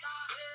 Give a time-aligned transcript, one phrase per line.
[0.00, 0.49] y'all